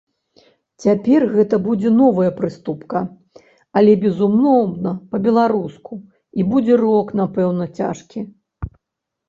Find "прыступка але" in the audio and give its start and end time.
2.39-3.91